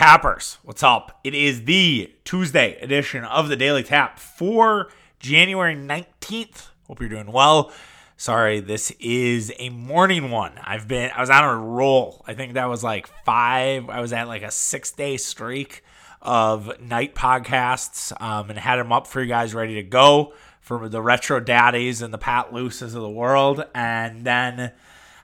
[0.00, 1.20] Tappers, what's up?
[1.24, 6.68] It is the Tuesday edition of the Daily Tap for January 19th.
[6.86, 7.70] Hope you're doing well.
[8.16, 10.52] Sorry, this is a morning one.
[10.64, 12.24] I've been, I was on a roll.
[12.26, 15.84] I think that was like five, I was at like a six day streak
[16.22, 20.32] of night podcasts um, and had them up for you guys ready to go
[20.62, 23.66] for the retro daddies and the Pat Luces of the world.
[23.74, 24.72] And then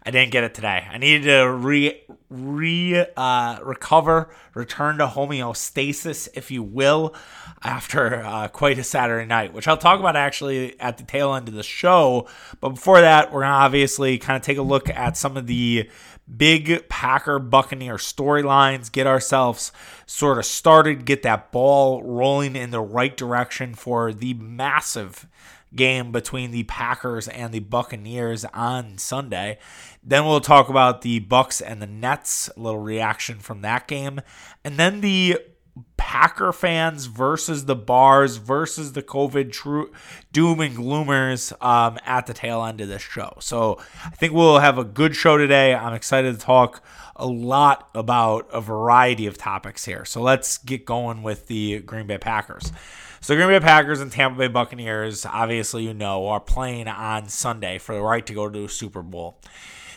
[0.07, 0.87] I didn't get it today.
[0.89, 2.01] I needed to re
[2.31, 7.13] re uh, recover, return to homeostasis, if you will,
[7.65, 11.49] after uh, quite a Saturday night, which I'll talk about actually at the tail end
[11.49, 12.29] of the show.
[12.61, 15.91] But before that, we're gonna obviously kind of take a look at some of the
[16.37, 19.73] big Packer Buccaneer storylines, get ourselves
[20.07, 25.27] sort of started, get that ball rolling in the right direction for the massive
[25.77, 29.59] game between the Packers and the Buccaneers on Sunday.
[30.03, 34.21] Then we'll talk about the Bucks and the Nets, a little reaction from that game.
[34.65, 35.39] And then the
[35.97, 39.51] Packer fans versus the bars versus the COVID
[40.33, 43.37] doom and gloomers um, at the tail end of this show.
[43.41, 45.75] So I think we'll have a good show today.
[45.75, 46.83] I'm excited to talk
[47.17, 50.05] a lot about a variety of topics here.
[50.05, 52.73] So let's get going with the Green Bay Packers.
[53.21, 57.79] So Green Bay Packers and Tampa Bay Buccaneers, obviously you know, are playing on Sunday
[57.79, 59.39] for the right to go to a Super Bowl.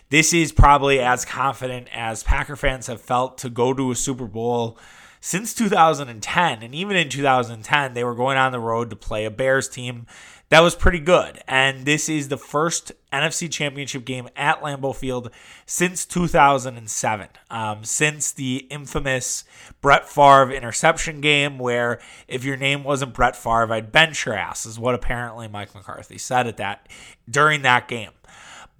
[0.09, 4.25] This is probably as confident as Packer fans have felt to go to a Super
[4.25, 4.78] Bowl
[5.22, 6.64] since 2010.
[6.64, 10.08] And even in 2010, they were going on the road to play a Bears team
[10.50, 11.42] that was pretty good.
[11.47, 15.31] And this is the first NFC Championship game at Lambeau Field
[15.66, 19.44] since 2007, um, since the infamous
[19.81, 24.66] Brett Favre interception game, where if your name wasn't Brett Favre, I'd bench your ass,
[24.66, 26.88] is what apparently Mike McCarthy said at that
[27.30, 28.11] during that game.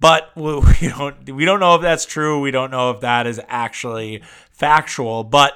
[0.00, 2.40] But we don't we don't know if that's true.
[2.40, 5.22] We don't know if that is actually factual.
[5.24, 5.52] But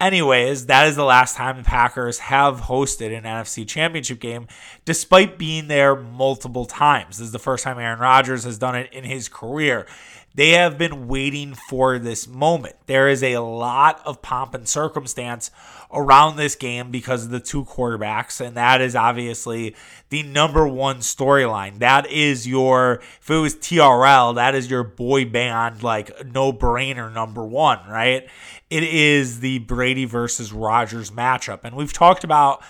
[0.00, 4.46] Anyways, that is the last time the Packers have hosted an NFC championship game,
[4.84, 7.18] despite being there multiple times.
[7.18, 9.88] This is the first time Aaron Rodgers has done it in his career.
[10.34, 12.76] They have been waiting for this moment.
[12.86, 15.50] There is a lot of pomp and circumstance
[15.92, 19.74] around this game because of the two quarterbacks, and that is obviously
[20.10, 21.78] the number one storyline.
[21.78, 27.12] That is your, if it was TRL, that is your boy band, like no brainer
[27.12, 28.28] number one, right?
[28.70, 31.60] It is the Brady versus Rodgers matchup.
[31.64, 32.62] And we've talked about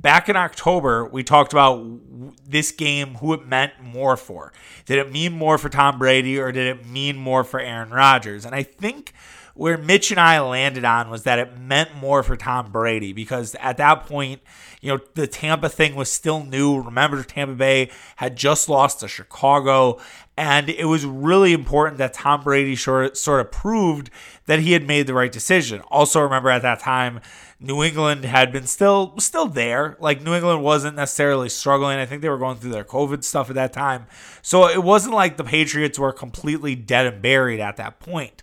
[0.00, 1.84] back in October, we talked about
[2.46, 4.52] this game, who it meant more for.
[4.84, 8.44] Did it mean more for Tom Brady or did it mean more for Aaron Rodgers?
[8.44, 9.12] And I think
[9.56, 13.54] where Mitch and I landed on was that it meant more for Tom Brady because
[13.56, 14.42] at that point,
[14.80, 16.80] you know, the Tampa thing was still new.
[16.80, 19.98] Remember, Tampa Bay had just lost to Chicago,
[20.36, 24.10] and it was really important that Tom Brady sort of proved
[24.44, 25.80] that he had made the right decision.
[25.90, 27.20] Also, remember at that time,
[27.58, 29.96] New England had been still still there.
[29.98, 31.98] Like New England wasn't necessarily struggling.
[31.98, 34.06] I think they were going through their COVID stuff at that time.
[34.42, 38.42] So it wasn't like the Patriots were completely dead and buried at that point.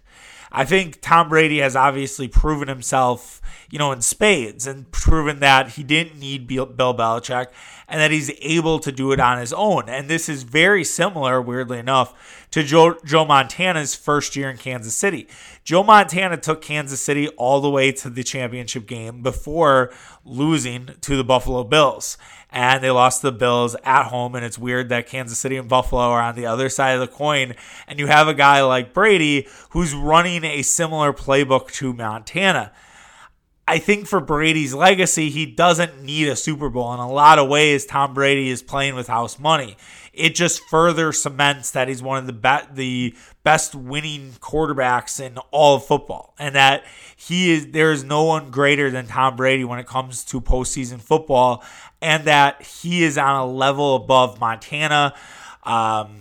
[0.55, 3.41] I think Tom Brady has obviously proven himself,
[3.71, 7.47] you know, in spades and proven that he didn't need Bill Belichick
[7.87, 9.89] and that he's able to do it on his own.
[9.89, 14.95] And this is very similar, weirdly enough, to Joe, Joe Montana's first year in Kansas
[14.95, 15.27] City.
[15.63, 19.91] Joe Montana took Kansas City all the way to the championship game before
[20.23, 22.15] losing to the Buffalo Bills
[22.53, 24.35] and they lost the Bills at home.
[24.35, 27.07] And it's weird that Kansas City and Buffalo are on the other side of the
[27.07, 27.55] coin.
[27.87, 32.71] And you have a guy like Brady who's running a similar playbook to Montana.
[33.66, 36.94] I think for Brady's legacy, he doesn't need a Super Bowl.
[36.94, 39.78] In a lot of ways, Tom Brady is playing with house money.
[40.12, 45.38] It just further cements that he's one of the be- the best winning quarterbacks in
[45.51, 46.84] all of football, and that
[47.16, 51.01] he is there is no one greater than Tom Brady when it comes to postseason
[51.01, 51.63] football,
[52.01, 55.13] and that he is on a level above Montana,
[55.63, 56.18] um,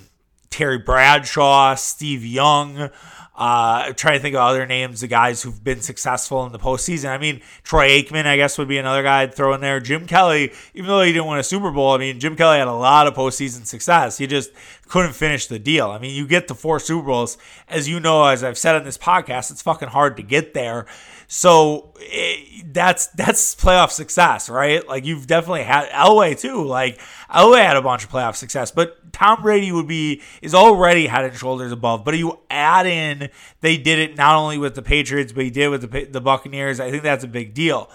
[0.49, 2.89] Terry Bradshaw, Steve Young.
[3.35, 6.59] Uh, I'm trying to think of other names the guys who've been successful in the
[6.59, 7.09] postseason.
[7.09, 9.81] I mean, Troy Aikman, I guess, would be another guy I'd throw in there.
[9.81, 12.69] Jim Kelly, even though he didn't win a Super Bowl, I mean, Jim Kelly had
[12.69, 14.19] a lot of postseason success.
[14.19, 14.51] He just
[14.87, 15.91] couldn't finish the deal.
[15.91, 17.39] I mean, you get to four Super Bowls,
[17.69, 20.85] as you know, as I've said on this podcast, it's fucking hard to get there.
[21.35, 24.87] So it, that's that's playoff success, right?
[24.87, 26.63] Like you've definitely had Elway too.
[26.63, 27.01] Like
[27.31, 31.25] Elway had a bunch of playoff success, but Tom Brady would be is already head
[31.25, 32.05] and shoulders above.
[32.05, 33.31] But you add in,
[33.63, 36.81] they did it not only with the Patriots, but he did with the the Buccaneers.
[36.81, 37.91] I think that's a big deal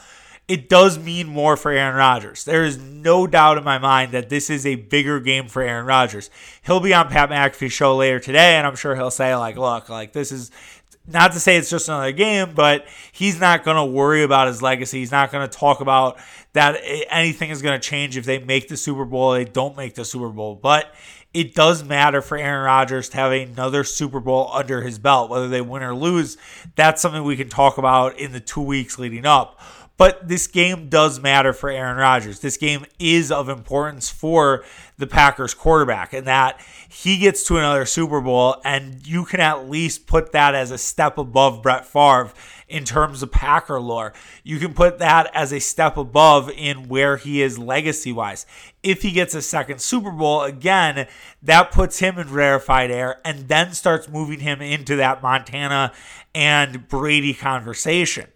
[0.48, 2.46] it does mean more for Aaron Rodgers.
[2.46, 5.86] There is no doubt in my mind that this is a bigger game for Aaron
[5.86, 6.30] Rodgers.
[6.62, 9.90] He'll be on Pat McAfee's show later today, and I'm sure he'll say, like, look,
[9.90, 10.50] like this is
[11.08, 14.62] not to say it's just another game, but he's not going to worry about his
[14.62, 15.00] legacy.
[15.00, 16.20] He's not going to talk about
[16.54, 19.96] that anything is going to change if they make the Super Bowl, they don't make
[19.96, 20.56] the Super Bowl.
[20.56, 20.94] But
[21.34, 25.48] it does matter for Aaron Rodgers to have another Super Bowl under his belt, whether
[25.48, 26.38] they win or lose.
[26.76, 29.60] That's something we can talk about in the two weeks leading up.
[29.98, 32.40] But this game does matter for Aaron Rodgers.
[32.40, 34.64] This game is of importance for
[34.98, 39.68] the Packers quarterback, and that he gets to another Super Bowl, and you can at
[39.70, 42.32] least put that as a step above Brett Favre
[42.68, 44.14] in terms of Packer lore.
[44.44, 48.46] You can put that as a step above in where he is legacy wise.
[48.84, 51.08] If he gets a second Super Bowl, again,
[51.42, 55.94] that puts him in rarefied air and then starts moving him into that Montana
[56.36, 58.28] and Brady conversation.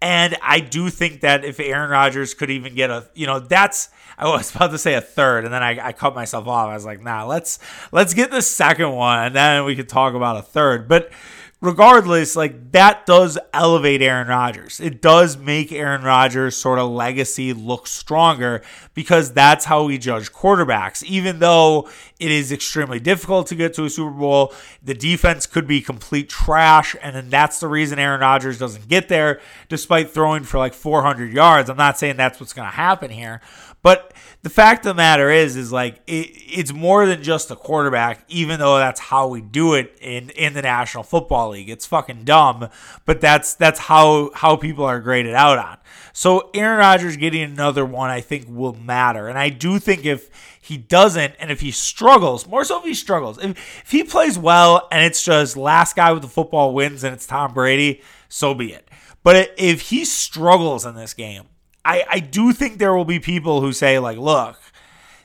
[0.00, 3.88] And I do think that if Aaron Rodgers could even get a, you know, that's
[4.18, 6.68] I was about to say a third, and then I, I cut myself off.
[6.68, 7.58] I was like, nah, let's
[7.92, 10.88] let's get the second one, and then we could talk about a third.
[10.88, 11.10] But
[11.60, 14.78] regardless, like that does elevate Aaron Rodgers.
[14.80, 18.62] It does make Aaron Rodgers' sort of legacy look stronger
[18.94, 21.02] because that's how we judge quarterbacks.
[21.02, 21.88] Even though
[22.20, 24.52] it is extremely difficult to get to a Super Bowl,
[24.82, 29.08] the defense could be complete trash, and then that's the reason Aaron Rodgers doesn't get
[29.08, 31.68] there despite throwing for like 400 yards.
[31.68, 33.40] I'm not saying that's what's going to happen here,
[33.82, 37.56] but the fact of the matter is, is like it, it's more than just a
[37.56, 38.24] quarterback.
[38.28, 42.24] Even though that's how we do it in in the National Football League, it's fucking
[42.24, 42.68] dumb,
[43.04, 45.78] but that's that's how how people are graded out on.
[46.12, 50.30] So Aaron Rodgers getting another one, I think, will matter, and I do think if
[50.60, 53.50] he doesn't, and if he struggles, more so if he struggles, if,
[53.84, 57.26] if he plays well and it's just last guy with the football wins and it's
[57.26, 58.86] Tom Brady, so be it.
[59.22, 61.44] But if he struggles in this game,
[61.84, 64.58] I, I do think there will be people who say, like, look,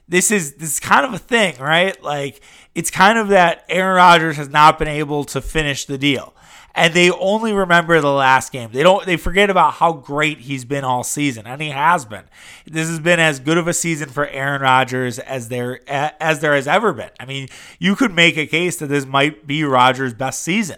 [0.07, 2.01] this is this is kind of a thing, right?
[2.03, 2.41] Like
[2.75, 6.33] it's kind of that Aaron Rodgers has not been able to finish the deal.
[6.75, 8.71] And they only remember the last game.
[8.71, 11.45] They don't they forget about how great he's been all season.
[11.45, 12.23] And he has been.
[12.65, 16.55] This has been as good of a season for Aaron Rodgers as there as there
[16.55, 17.11] has ever been.
[17.19, 17.47] I mean,
[17.79, 20.77] you could make a case that this might be Rodgers' best season.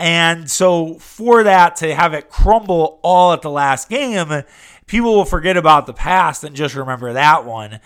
[0.00, 4.44] And so for that to have it crumble all at the last game
[4.90, 7.78] people will forget about the past and just remember that one.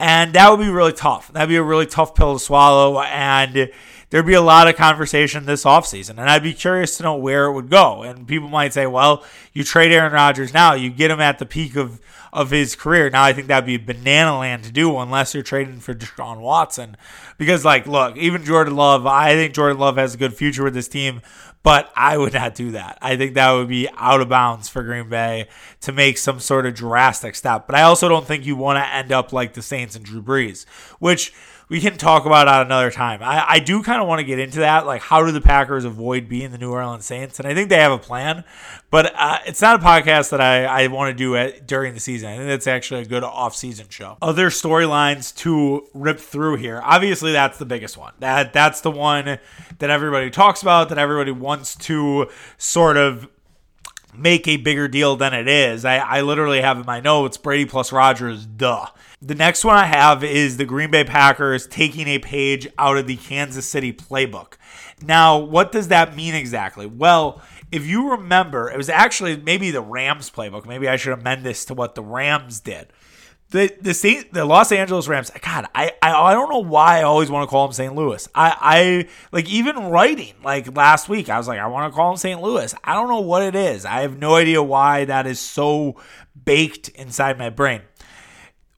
[0.00, 1.30] And that would be really tough.
[1.32, 3.00] That'd be a really tough pill to swallow.
[3.00, 3.70] And
[4.08, 6.10] there'd be a lot of conversation this offseason.
[6.10, 8.02] And I'd be curious to know where it would go.
[8.02, 9.22] And people might say, well,
[9.52, 12.00] you trade Aaron Rodgers now, you get him at the peak of,
[12.32, 13.10] of his career.
[13.10, 16.96] Now, I think that'd be banana land to do unless you're trading for Deshaun Watson.
[17.36, 20.74] Because, like, look, even Jordan Love, I think Jordan Love has a good future with
[20.74, 21.20] this team
[21.66, 22.96] but I would not do that.
[23.02, 25.48] I think that would be out of bounds for Green Bay
[25.80, 27.66] to make some sort of drastic step.
[27.66, 30.22] But I also don't think you want to end up like the Saints and Drew
[30.22, 30.64] Brees,
[31.00, 31.34] which
[31.68, 33.22] we can talk about at another time.
[33.22, 34.86] I, I do kind of want to get into that.
[34.86, 37.40] Like, how do the Packers avoid being the New Orleans Saints?
[37.40, 38.44] And I think they have a plan,
[38.90, 42.00] but uh, it's not a podcast that I, I want to do it during the
[42.00, 42.28] season.
[42.28, 44.16] I think that's actually a good off-season show.
[44.22, 46.80] Other storylines to rip through here.
[46.84, 48.12] Obviously, that's the biggest one.
[48.20, 50.88] That that's the one that everybody talks about.
[50.90, 53.28] That everybody wants to sort of
[54.16, 55.84] make a bigger deal than it is.
[55.84, 58.86] I, I literally have in my notes Brady plus Rodgers, duh.
[59.22, 63.06] The next one I have is the Green Bay Packers taking a page out of
[63.06, 64.54] the Kansas City playbook.
[65.02, 66.84] Now, what does that mean exactly?
[66.84, 67.40] Well,
[67.72, 70.66] if you remember, it was actually maybe the Rams playbook.
[70.66, 72.92] Maybe I should amend this to what the Rams did.
[73.50, 75.30] The the Saint, the Los Angeles Rams.
[75.40, 77.94] God, I, I I don't know why I always want to call them St.
[77.94, 78.28] Louis.
[78.34, 81.30] I I like even writing like last week.
[81.30, 82.42] I was like I want to call them St.
[82.42, 82.74] Louis.
[82.84, 83.86] I don't know what it is.
[83.86, 85.96] I have no idea why that is so
[86.44, 87.82] baked inside my brain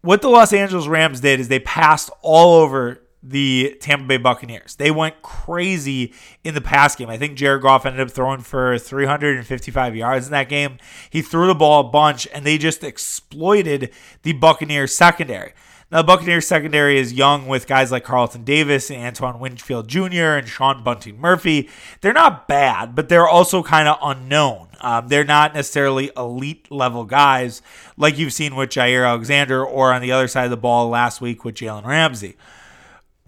[0.03, 4.77] what the Los Angeles Rams did is they passed all over the Tampa Bay Buccaneers.
[4.77, 6.15] They went crazy
[6.45, 7.11] in the pass game.
[7.11, 10.79] I think Jared Goff ended up throwing for 355 yards in that game.
[11.11, 13.91] He threw the ball a bunch, and they just exploited
[14.23, 15.53] the Buccaneers secondary.
[15.91, 20.37] Now, the Buccaneers secondary is young with guys like Carlton Davis and Antoine Winfield Jr.
[20.37, 21.71] and Sean Bunting Murphy.
[22.03, 24.69] They're not bad, but they're also kind of unknown.
[24.83, 27.63] Um, they're not necessarily elite level guys
[27.97, 31.23] like you've seen with Jaire Alexander or on the other side of the ball last
[31.23, 32.37] week with Jalen Ramsey.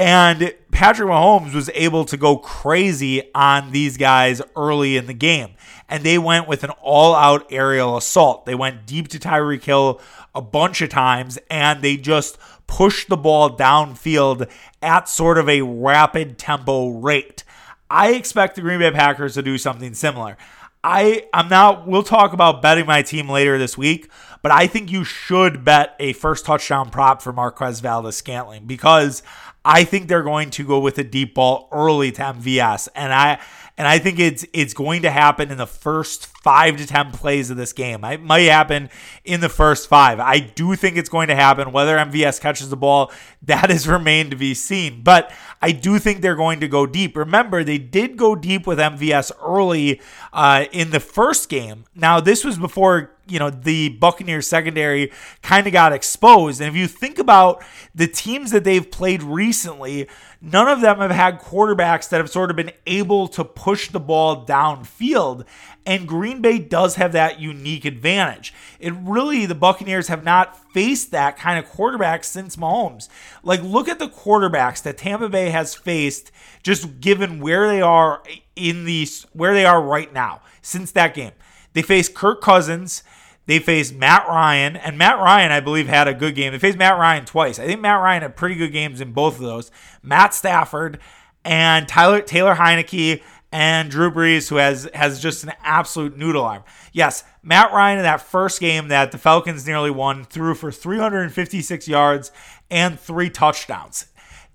[0.00, 5.50] And Patrick Mahomes was able to go crazy on these guys early in the game.
[5.90, 8.46] And they went with an all out aerial assault.
[8.46, 10.00] They went deep to Tyreek Hill
[10.34, 15.60] a bunch of times and they just pushed the ball downfield at sort of a
[15.60, 17.44] rapid tempo rate.
[17.90, 20.38] I expect the Green Bay Packers to do something similar.
[20.82, 24.90] I I'm not we'll talk about betting my team later this week, but I think
[24.90, 29.22] you should bet a first touchdown prop for Marquez Valdes-Scantling because
[29.64, 33.40] I think they're going to go with a deep ball early to MVS and I
[33.76, 37.50] and I think it's it's going to happen in the first five to ten plays
[37.50, 38.04] of this game.
[38.04, 38.90] It might happen
[39.24, 40.18] in the first five.
[40.18, 41.72] I do think it's going to happen.
[41.72, 45.02] Whether MVS catches the ball, that has remained to be seen.
[45.02, 45.32] But
[45.62, 47.16] I do think they're going to go deep.
[47.16, 50.00] Remember, they did go deep with MVS early
[50.32, 51.84] uh, in the first game.
[51.94, 56.60] Now, this was before you know the Buccaneers secondary kind of got exposed.
[56.60, 57.62] And if you think about
[57.94, 60.08] the teams that they've played recently,
[60.42, 64.00] none of them have had quarterbacks that have sort of been able to push the
[64.00, 65.46] ball downfield.
[65.86, 68.54] And Green Bay does have that unique advantage.
[68.78, 73.08] It really, the Buccaneers have not faced that kind of quarterback since Mahomes.
[73.42, 76.30] Like, look at the quarterbacks that Tampa Bay has faced,
[76.62, 78.22] just given where they are
[78.56, 81.32] in the where they are right now since that game.
[81.72, 83.02] They faced Kirk Cousins.
[83.46, 86.52] They faced Matt Ryan, and Matt Ryan, I believe, had a good game.
[86.52, 87.58] They faced Matt Ryan twice.
[87.58, 89.72] I think Matt Ryan had pretty good games in both of those.
[90.04, 91.00] Matt Stafford
[91.44, 93.22] and Tyler Taylor Heinicke
[93.52, 96.62] and Drew Brees, who has has just an absolute noodle arm.
[96.92, 101.88] Yes, Matt Ryan in that first game that the Falcons nearly won threw for 356
[101.88, 102.30] yards
[102.70, 104.06] and three touchdowns.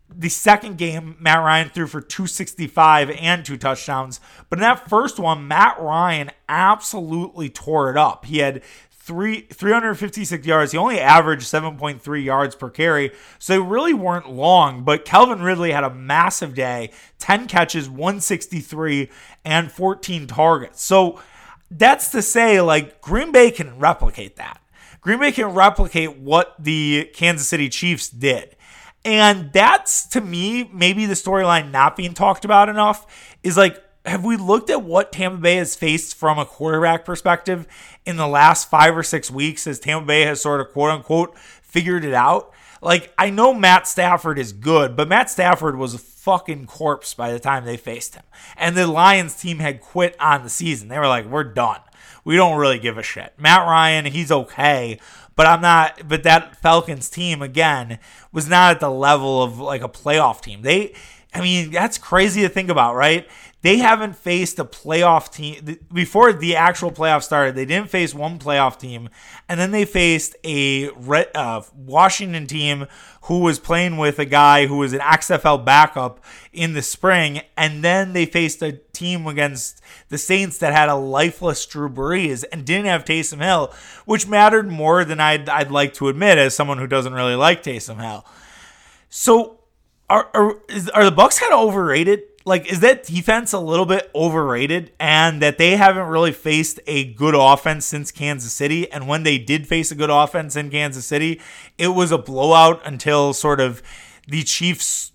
[0.07, 4.21] The second game, Matt Ryan threw for 265 and two touchdowns.
[4.49, 8.25] But in that first one, Matt Ryan absolutely tore it up.
[8.25, 8.61] He had
[9.05, 10.71] three 356 yards.
[10.71, 14.83] He only averaged 7.3 yards per carry, so they really weren't long.
[14.83, 19.09] But Calvin Ridley had a massive day: 10 catches, 163,
[19.45, 20.81] and 14 targets.
[20.81, 21.21] So
[21.69, 24.59] that's to say, like Green Bay can replicate that.
[25.01, 28.55] Green Bay can replicate what the Kansas City Chiefs did.
[29.03, 33.05] And that's to me maybe the storyline not being talked about enough
[33.43, 37.67] is like have we looked at what Tampa Bay has faced from a quarterback perspective
[38.05, 41.37] in the last five or six weeks as Tampa Bay has sort of quote unquote
[41.37, 42.53] figured it out?
[42.81, 47.31] Like, I know Matt Stafford is good, but Matt Stafford was a fucking corpse by
[47.31, 48.23] the time they faced him.
[48.55, 50.87] And the Lions team had quit on the season.
[50.87, 51.79] They were like, we're done.
[52.23, 53.33] We don't really give a shit.
[53.37, 54.99] Matt Ryan, he's okay,
[55.35, 56.07] but I'm not.
[56.07, 57.99] But that Falcons team, again,
[58.31, 60.61] was not at the level of like a playoff team.
[60.63, 60.93] They,
[61.33, 63.27] I mean, that's crazy to think about, right?
[63.65, 67.55] They haven't faced a playoff team before the actual playoff started.
[67.55, 69.09] They didn't face one playoff team,
[69.49, 70.91] and then they faced a
[71.33, 72.85] uh, Washington team
[73.23, 77.83] who was playing with a guy who was an XFL backup in the spring, and
[77.83, 82.65] then they faced a team against the Saints that had a lifeless Drew Brees and
[82.65, 83.73] didn't have Taysom Hill,
[84.05, 87.63] which mattered more than I'd, I'd like to admit as someone who doesn't really like
[87.63, 88.27] Taysom Hill.
[89.09, 89.61] So,
[90.07, 92.21] are are, is, are the Bucks kind of overrated?
[92.45, 97.11] Like is that defense a little bit overrated and that they haven't really faced a
[97.13, 98.89] good offense since Kansas City?
[98.91, 101.41] And when they did face a good offense in Kansas City
[101.77, 103.81] it was a blowout until sort of
[104.27, 105.11] the Chiefs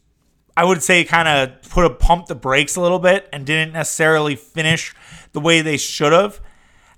[0.56, 3.72] I would say kind of put a pump the brakes a little bit and didn't
[3.72, 4.94] necessarily finish
[5.32, 6.40] the way they should have.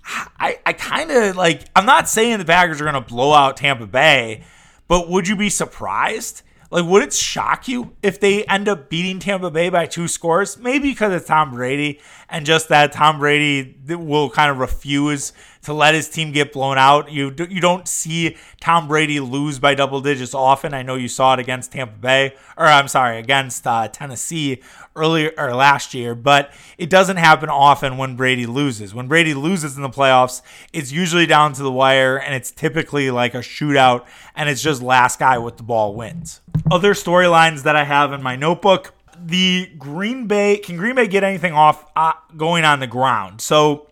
[0.04, 3.58] I, I kind of like I'm not saying the Packers are going to blow out
[3.58, 4.42] Tampa Bay
[4.88, 9.18] but would you be surprised like, would it shock you if they end up beating
[9.18, 10.56] Tampa Bay by two scores?
[10.56, 12.00] Maybe because it's Tom Brady
[12.32, 15.34] and just that Tom Brady will kind of refuse
[15.64, 17.12] to let his team get blown out.
[17.12, 20.72] You you don't see Tom Brady lose by double digits often.
[20.72, 24.62] I know you saw it against Tampa Bay, or I'm sorry, against uh, Tennessee
[24.96, 28.94] earlier or last year, but it doesn't happen often when Brady loses.
[28.94, 30.40] When Brady loses in the playoffs,
[30.72, 34.82] it's usually down to the wire, and it's typically like a shootout, and it's just
[34.82, 36.40] last guy with the ball wins.
[36.70, 41.24] Other storylines that I have in my notebook the Green Bay can Green Bay get
[41.24, 43.40] anything off uh, going on the ground?
[43.40, 43.88] So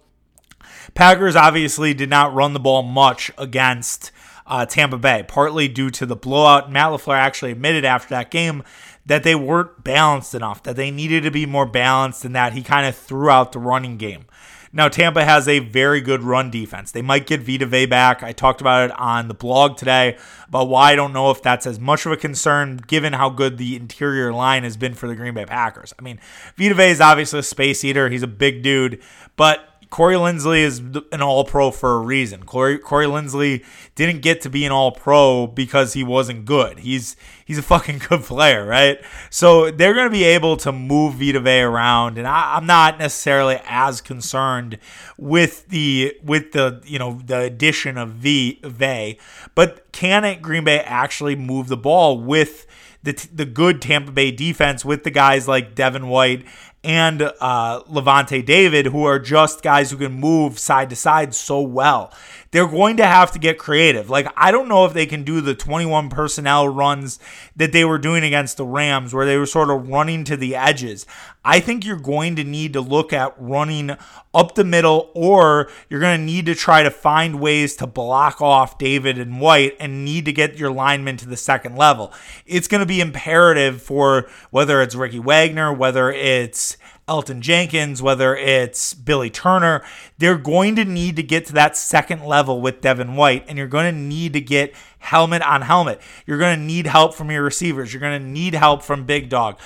[0.94, 4.12] Packers obviously did not run the ball much against
[4.46, 6.70] uh, Tampa Bay, partly due to the blowout.
[6.70, 8.64] Matt LaFleur actually admitted after that game
[9.06, 12.62] that they weren't balanced enough, that they needed to be more balanced, and that he
[12.62, 14.26] kind of threw out the running game.
[14.72, 16.92] Now, Tampa has a very good run defense.
[16.92, 18.22] They might get Vita Vea back.
[18.22, 21.66] I talked about it on the blog today about why I don't know if that's
[21.66, 25.16] as much of a concern given how good the interior line has been for the
[25.16, 25.92] Green Bay Packers.
[25.98, 26.20] I mean,
[26.56, 28.08] Vita Vea is obviously a space eater.
[28.08, 29.02] He's a big dude,
[29.34, 30.78] but Corey Linsley is
[31.10, 32.44] an all pro for a reason.
[32.44, 33.64] Corey, Corey Linsley
[33.96, 36.78] didn't get to be an all pro because he wasn't good.
[36.78, 39.00] He's he's a fucking good player, right?
[39.30, 43.00] So they're going to be able to move Vita Vea around, and I, am not
[43.00, 44.78] necessarily as concerned
[45.18, 49.18] with the with the you know the addition of V Vea,
[49.56, 52.66] but can it Green Bay actually move the ball with
[53.02, 56.44] the, the good Tampa Bay defense with the guys like Devin White
[56.82, 61.60] and uh, Lavonte David, who are just guys who can move side to side so
[61.60, 62.12] well.
[62.52, 64.10] They're going to have to get creative.
[64.10, 67.20] Like, I don't know if they can do the 21 personnel runs
[67.54, 70.56] that they were doing against the Rams, where they were sort of running to the
[70.56, 71.06] edges.
[71.44, 73.96] I think you're going to need to look at running
[74.34, 78.40] up the middle, or you're going to need to try to find ways to block
[78.40, 82.12] off David and White and need to get your linemen to the second level.
[82.46, 86.69] It's going to be imperative for whether it's Ricky Wagner, whether it's
[87.10, 89.82] Elgton Jenkins, whether it's Billy Turner,
[90.18, 93.66] they're going to need to get to that second level with Devin White, and you're
[93.66, 96.00] going to need to get helmet on helmet.
[96.24, 97.92] You're going to need help from your receivers.
[97.92, 99.58] You're going to need help from Big Dog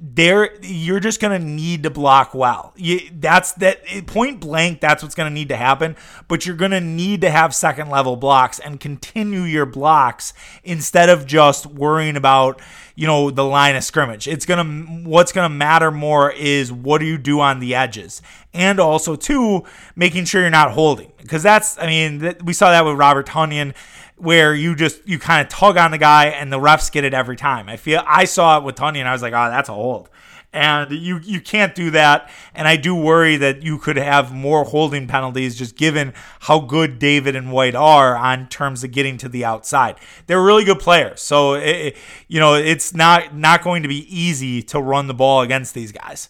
[0.00, 2.72] there you're just going to need to block well.
[2.76, 4.80] You, that's that point blank.
[4.80, 5.96] That's what's going to need to happen.
[6.28, 10.32] But you're going to need to have second level blocks and continue your blocks
[10.64, 12.60] instead of just worrying about
[13.00, 14.28] you know the line of scrimmage.
[14.28, 14.64] It's gonna
[15.08, 18.20] what's gonna matter more is what do you do on the edges,
[18.52, 19.64] and also too
[19.96, 23.74] making sure you're not holding because that's I mean we saw that with Robert Tonyan
[24.16, 27.14] where you just you kind of tug on the guy and the refs get it
[27.14, 27.70] every time.
[27.70, 30.10] I feel I saw it with and I was like, oh, that's a hold.
[30.52, 32.28] And you you can't do that.
[32.54, 36.98] And I do worry that you could have more holding penalties just given how good
[36.98, 39.96] David and White are on terms of getting to the outside.
[40.26, 41.20] They're really good players.
[41.20, 45.42] So it, you know, it's not not going to be easy to run the ball
[45.42, 46.28] against these guys.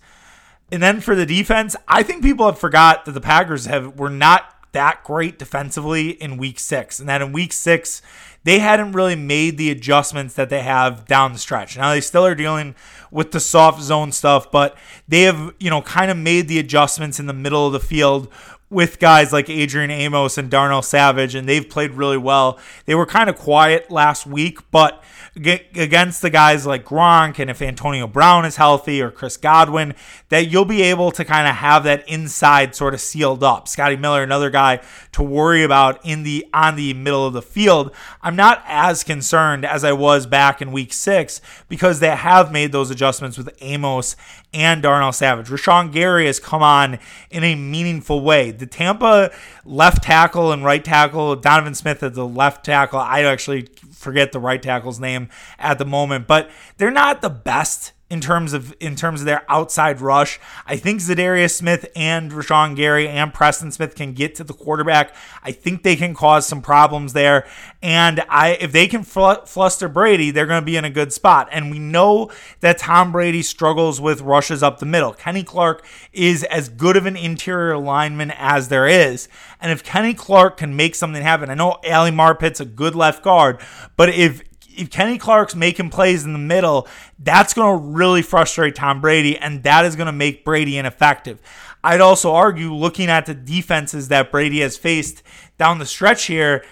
[0.71, 4.11] And then for the defense, I think people have forgot that the Packers have were
[4.11, 7.00] not that great defensively in week six.
[7.00, 8.03] And that in week six,
[8.44, 11.76] they hadn't really made the adjustments that they have down the stretch.
[11.76, 12.75] Now they still are dealing
[13.11, 14.76] with the soft zone stuff, but
[15.09, 18.28] they have, you know, kind of made the adjustments in the middle of the field
[18.71, 22.59] with guys like Adrian Amos and Darnell Savage, and they've played really well.
[22.87, 25.03] They were kind of quiet last week, but
[25.37, 29.95] against the guys like Gronk and if Antonio Brown is healthy or Chris Godwin,
[30.29, 33.69] that you'll be able to kind of have that inside sort of sealed up.
[33.69, 34.81] Scotty Miller, another guy
[35.12, 37.95] to worry about in the on the middle of the field.
[38.23, 42.73] I'm not as concerned as I was back in week six because they have made
[42.73, 44.17] those adjustments with Amos
[44.53, 45.49] and Darnell Savage.
[45.49, 46.99] Rashan Gary has come on
[47.31, 48.50] in a meaningful way.
[48.61, 49.33] The Tampa
[49.64, 53.00] left tackle and right tackle, Donovan Smith at the left tackle.
[53.00, 57.92] I actually forget the right tackle's name at the moment, but they're not the best
[58.11, 60.40] in terms of in terms of their outside rush.
[60.66, 65.14] I think Za'Darius Smith and Rashan Gary and Preston Smith can get to the quarterback.
[65.44, 67.46] I think they can cause some problems there.
[67.81, 71.12] And I if they can fl- fluster Brady, they're going to be in a good
[71.12, 71.49] spot.
[71.53, 75.12] And we know that Tom Brady struggles with rushes up the middle.
[75.12, 79.29] Kenny Clark is as good of an interior lineman as there is.
[79.61, 83.23] And if Kenny Clark can make something happen, I know Ali Marpet's a good left
[83.23, 83.61] guard,
[83.96, 84.42] but if
[84.76, 89.37] if Kenny Clark's making plays in the middle, that's going to really frustrate Tom Brady,
[89.37, 91.40] and that is going to make Brady ineffective.
[91.83, 95.22] I'd also argue, looking at the defenses that Brady has faced
[95.59, 96.64] down the stretch here,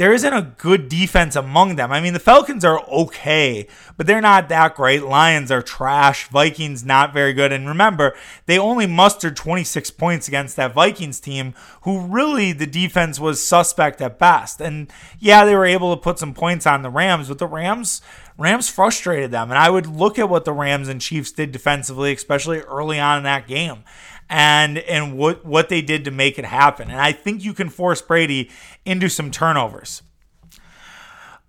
[0.00, 1.92] there isn't a good defense among them.
[1.92, 3.66] I mean, the Falcons are okay,
[3.98, 5.02] but they're not that great.
[5.02, 6.26] Lions are trash.
[6.28, 7.52] Vikings not very good.
[7.52, 13.20] And remember, they only mustered 26 points against that Vikings team, who really the defense
[13.20, 14.62] was suspect at best.
[14.62, 18.00] And yeah, they were able to put some points on the Rams, but the Rams
[18.38, 19.50] Rams frustrated them.
[19.50, 23.18] And I would look at what the Rams and Chiefs did defensively, especially early on
[23.18, 23.84] in that game
[24.30, 26.90] and and what what they did to make it happen.
[26.90, 28.48] And I think you can force Brady
[28.86, 30.02] into some turnovers.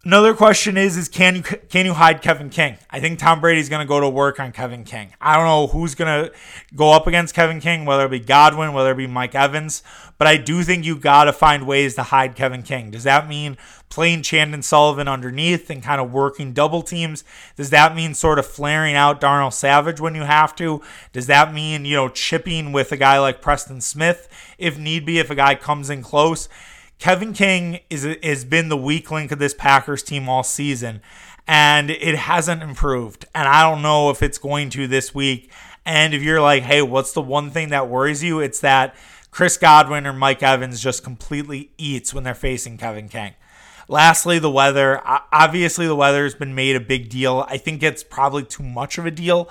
[0.04, 2.80] Another question is is can you can you hide Kevin King?
[2.90, 5.14] I think Tom Brady's going to go to work on Kevin King.
[5.22, 6.36] I don't know who's going to
[6.76, 9.84] go up against Kevin King, whether it be Godwin, whether it be Mike Evans,
[10.18, 12.90] but I do think you got to find ways to hide Kevin King.
[12.90, 13.58] Does that mean
[13.90, 17.24] playing Chandon Sullivan underneath and kind of working double teams?
[17.56, 20.82] Does that mean sort of flaring out Darnell Savage when you have to?
[21.14, 25.20] Does that mean, you know, chipping with a guy like Preston Smith if need be
[25.20, 26.50] if a guy comes in close?
[27.02, 31.02] Kevin King is has been the weak link of this Packers team all season,
[31.48, 33.26] and it hasn't improved.
[33.34, 35.52] And I don't know if it's going to this week.
[35.84, 38.40] And if you're like, hey, what's the one thing that worries you?
[38.40, 38.96] It's that
[39.32, 43.34] Chris Godwin or Mike Evans just completely eats when they're facing Kevin King.
[43.88, 45.02] Lastly, the weather.
[45.04, 47.48] Obviously, the weather has been made a big deal.
[47.50, 49.50] I think it's probably too much of a deal,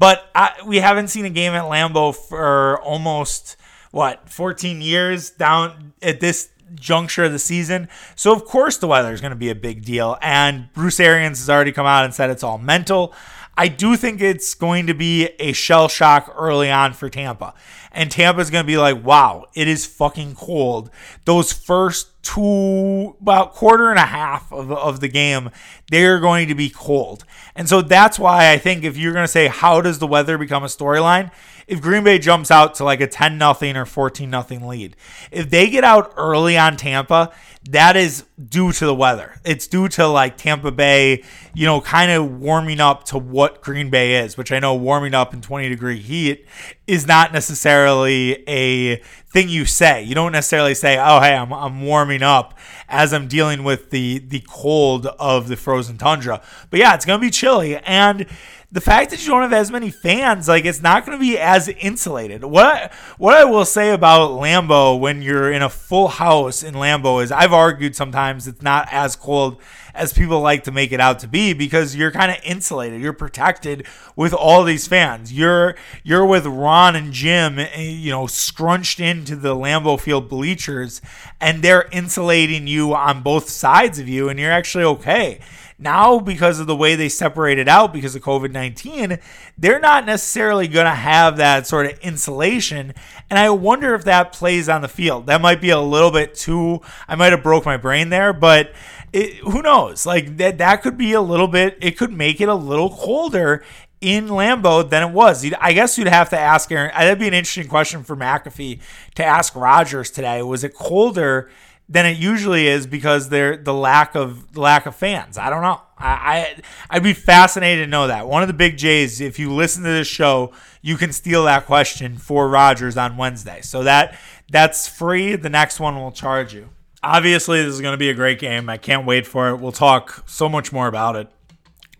[0.00, 3.56] but I, we haven't seen a game at Lambeau for almost
[3.92, 7.88] what 14 years down at this juncture of the season.
[8.14, 10.16] So of course the weather is going to be a big deal.
[10.22, 13.14] And Bruce Arians has already come out and said it's all mental.
[13.56, 17.54] I do think it's going to be a shell shock early on for Tampa.
[17.90, 20.90] and Tampa's going to be like, wow, it is fucking cold.
[21.24, 25.50] Those first two, about quarter and a half of, of the game,
[25.90, 27.24] they're going to be cold.
[27.54, 30.36] And so that's why I think if you're going to say, how does the weather
[30.36, 31.30] become a storyline?
[31.66, 34.96] If Green Bay jumps out to like a 10 nothing or 14 nothing lead,
[35.30, 37.32] if they get out early on Tampa,
[37.70, 39.38] that is due to the weather.
[39.44, 43.90] It's due to like Tampa Bay, you know, kind of warming up to what Green
[43.90, 46.46] Bay is, which I know warming up in 20 degree heat
[46.86, 50.02] is not necessarily a thing you say.
[50.02, 54.18] You don't necessarily say, "Oh, hey, I'm, I'm warming up as I'm dealing with the
[54.18, 58.26] the cold of the frozen tundra." But yeah, it's to be chilly and
[58.70, 61.38] the fact that you don't have as many fans, like it's not going to be
[61.38, 62.44] as insulated.
[62.44, 67.22] What what I will say about Lambeau when you're in a full house in Lambeau
[67.22, 69.60] is I've argued sometimes it's not as cold
[69.98, 73.00] as people like to make it out to be because you're kind of insulated.
[73.00, 75.32] You're protected with all these fans.
[75.32, 81.02] You're you're with Ron and Jim, eh, you know, scrunched into the Lambeau Field bleachers,
[81.40, 85.40] and they're insulating you on both sides of you, and you're actually okay.
[85.80, 89.18] Now, because of the way they separated out because of COVID 19,
[89.56, 92.94] they're not necessarily going to have that sort of insulation.
[93.30, 95.26] And I wonder if that plays on the field.
[95.26, 98.72] That might be a little bit too, I might have broke my brain there, but
[99.12, 100.04] it, who knows?
[100.04, 103.62] Like that, that could be a little bit, it could make it a little colder
[104.00, 105.44] in Lambeau than it was.
[105.60, 106.90] I guess you'd have to ask Aaron.
[106.92, 108.80] That'd be an interesting question for McAfee
[109.16, 110.42] to ask Rodgers today.
[110.42, 111.50] Was it colder
[111.88, 115.38] than it usually is because they're the lack of lack of fans.
[115.38, 115.80] I don't know.
[116.00, 116.56] I,
[116.88, 118.28] I would be fascinated to know that.
[118.28, 121.66] One of the big J's, if you listen to this show, you can steal that
[121.66, 123.60] question for Rodgers on Wednesday.
[123.62, 124.18] So that
[124.50, 125.34] that's free.
[125.34, 126.68] The next one will charge you.
[127.02, 128.68] Obviously, this is going to be a great game.
[128.68, 129.56] I can't wait for it.
[129.56, 131.28] We'll talk so much more about it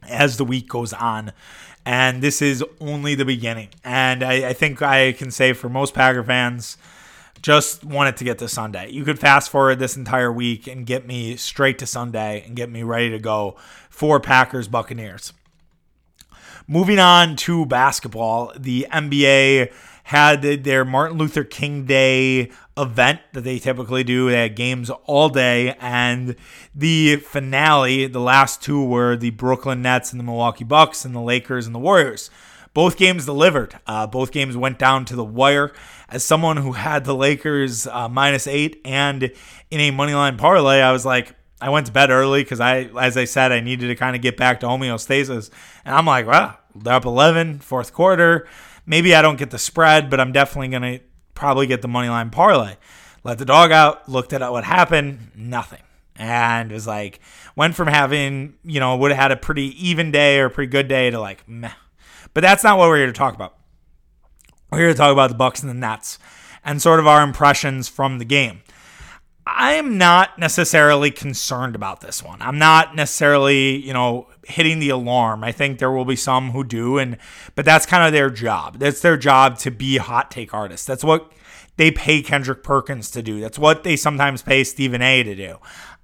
[0.09, 1.33] as the week goes on.
[1.85, 3.69] And this is only the beginning.
[3.85, 6.77] And I, I think I can say for most Packer fans,
[7.49, 8.91] just wanted to get to Sunday.
[8.91, 12.69] You could fast forward this entire week and get me straight to Sunday and get
[12.69, 13.57] me ready to go
[13.89, 15.33] for Packers Buccaneers.
[16.67, 23.59] Moving on to basketball, the NBA had their Martin Luther King Day event that they
[23.59, 24.29] typically do.
[24.29, 26.37] They had games all day, and
[26.75, 31.21] the finale, the last two were the Brooklyn Nets and the Milwaukee Bucks, and the
[31.21, 32.29] Lakers and the Warriors.
[32.79, 33.77] Both games delivered.
[33.89, 35.73] Uh, both games went down to the wire.
[36.09, 39.33] As someone who had the Lakers uh, minus eight and
[39.69, 42.83] in a money line parlay, I was like, I went to bed early because I,
[42.97, 45.51] as I said, I needed to kind of get back to homeostasis.
[45.85, 48.47] And I'm like, well, they're up 11, fourth quarter.
[48.87, 52.09] Maybe I don't get the spread, but I'm definitely going to probably get the money
[52.09, 52.77] line parlay.
[53.25, 55.83] Let the dog out, looked at what happened, nothing.
[56.15, 57.19] And it was like,
[57.57, 60.71] went from having, you know, would have had a pretty even day or a pretty
[60.71, 61.73] good day to like, meh.
[62.39, 63.57] But that's not what we're here to talk about.
[64.71, 66.21] We're here to talk about the Bucks and the Nets
[66.65, 68.61] and sort of our impressions from the game.
[69.45, 72.41] I am not necessarily concerned about this one.
[72.41, 75.43] I'm not necessarily, you know, hitting the alarm.
[75.43, 77.19] I think there will be some who do and
[77.57, 78.79] but that's kind of their job.
[78.79, 80.87] That's their job to be hot take artists.
[80.87, 81.33] That's what
[81.77, 83.41] they pay Kendrick Perkins to do.
[83.41, 85.59] That's what they sometimes pay Stephen A to do.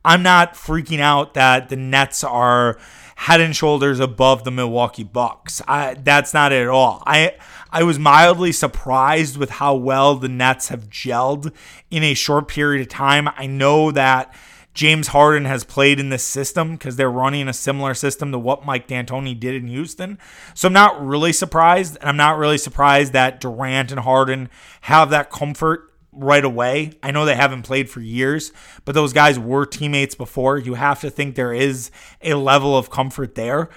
[0.04, 2.76] I'm not freaking out that the Nets are
[3.16, 5.62] head and shoulders above the Milwaukee Bucks.
[5.66, 7.03] I, that's not it at all.
[7.07, 7.37] I
[7.70, 11.53] I was mildly surprised with how well the Nets have gelled
[11.90, 13.29] in a short period of time.
[13.37, 14.33] I know that
[14.74, 18.66] James Harden has played in this system because they're running a similar system to what
[18.66, 20.18] Mike D'Antoni did in Houston.
[20.53, 24.48] So I'm not really surprised, and I'm not really surprised that Durant and Harden
[24.83, 26.92] have that comfort right away.
[27.03, 28.53] I know they haven't played for years,
[28.85, 30.59] but those guys were teammates before.
[30.59, 31.90] You have to think there is
[32.22, 33.70] a level of comfort there.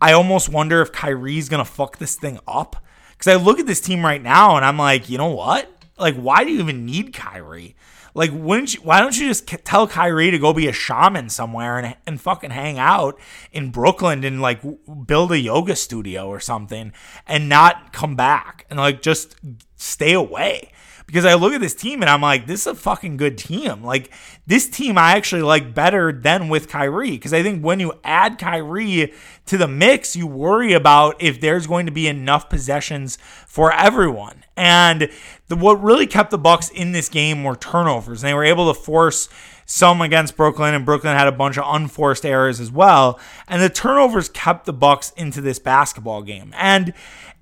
[0.00, 2.76] I almost wonder if Kyrie's going to fuck this thing up.
[3.10, 5.70] Because I look at this team right now and I'm like, you know what?
[5.98, 7.76] Like, why do you even need Kyrie?
[8.14, 11.78] Like, wouldn't you, why don't you just tell Kyrie to go be a shaman somewhere
[11.78, 13.20] and, and fucking hang out
[13.52, 14.62] in Brooklyn and like
[15.06, 16.92] build a yoga studio or something
[17.26, 19.36] and not come back and like just
[19.76, 20.72] stay away?
[21.10, 23.82] Because I look at this team and I'm like, this is a fucking good team.
[23.82, 24.12] Like
[24.46, 28.38] this team, I actually like better than with Kyrie because I think when you add
[28.38, 29.12] Kyrie
[29.46, 33.18] to the mix, you worry about if there's going to be enough possessions
[33.48, 34.44] for everyone.
[34.56, 35.10] And
[35.48, 38.22] the, what really kept the Bucks in this game were turnovers.
[38.22, 39.28] And they were able to force
[39.66, 43.18] some against Brooklyn, and Brooklyn had a bunch of unforced errors as well.
[43.48, 46.52] And the turnovers kept the Bucks into this basketball game.
[46.56, 46.92] And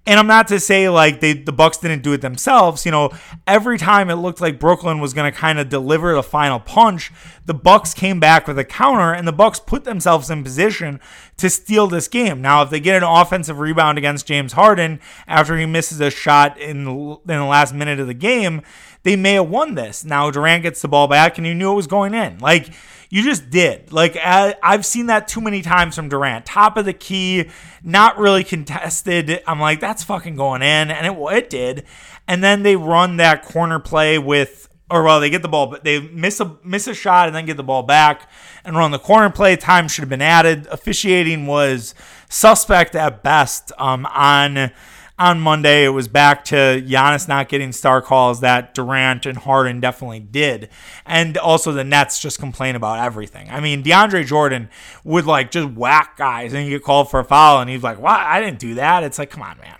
[0.08, 2.86] And I'm not to say like they the Bucks didn't do it themselves.
[2.86, 3.10] You know,
[3.46, 7.12] every time it looked like Brooklyn was going to kind of deliver the final punch,
[7.44, 10.98] the Bucks came back with a counter, and the Bucks put themselves in position
[11.38, 12.42] to steal this game.
[12.42, 16.58] Now, if they get an offensive rebound against James Harden after he misses a shot
[16.60, 18.62] in the, in the last minute of the game,
[19.04, 20.04] they may have won this.
[20.04, 22.38] Now Durant gets the ball back, and you knew it was going in.
[22.38, 22.70] Like
[23.10, 23.92] you just did.
[23.92, 26.44] Like I've seen that too many times from Durant.
[26.44, 27.48] Top of the key,
[27.82, 29.40] not really contested.
[29.46, 31.84] I'm like, that's fucking going in, and it it did.
[32.26, 35.84] And then they run that corner play with, or well, they get the ball, but
[35.84, 38.30] they miss a miss a shot and then get the ball back
[38.64, 39.56] and run the corner play.
[39.56, 40.66] Time should have been added.
[40.70, 41.94] Officiating was
[42.28, 44.72] suspect at best um, on
[45.18, 49.80] on Monday, it was back to Giannis not getting star calls that Durant and Harden
[49.80, 50.68] definitely did.
[51.04, 53.50] And also the Nets just complain about everything.
[53.50, 54.70] I mean, DeAndre Jordan
[55.02, 58.20] would like just whack guys and get called for a foul and he's like, "What?
[58.20, 59.77] I didn't do that." It's like, "Come on, man."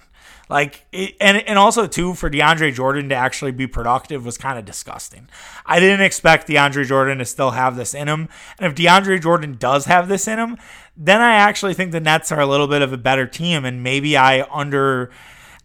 [0.48, 4.58] Like, it, and and also too for DeAndre Jordan to actually be productive was kind
[4.58, 5.28] of disgusting.
[5.66, 9.56] I didn't expect DeAndre Jordan to still have this in him, and if DeAndre Jordan
[9.58, 10.56] does have this in him,
[10.96, 13.82] then I actually think the Nets are a little bit of a better team, and
[13.82, 15.10] maybe I under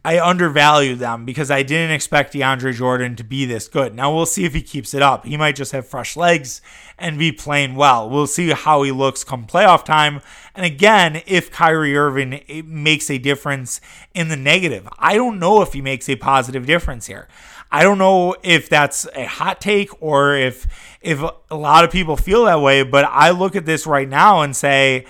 [0.06, 3.96] I undervalue them because I didn't expect DeAndre Jordan to be this good.
[3.96, 5.26] Now we'll see if he keeps it up.
[5.26, 6.62] He might just have fresh legs
[6.98, 8.10] and be playing well.
[8.10, 10.22] We'll see how he looks come playoff time.
[10.56, 13.80] And again, if Kyrie Irving makes a difference
[14.14, 17.30] in the negative, I don't know if he makes a positive difference here.
[17.72, 20.68] I don't know if that's a hot take or if
[21.02, 24.42] if a lot of people feel that way, but I look at this right now
[24.42, 25.06] and say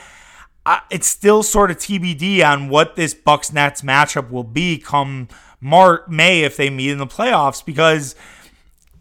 [0.89, 5.27] it's still sort of TBD on what this Bucks Nets matchup will be come
[5.59, 8.15] March May if they meet in the playoffs because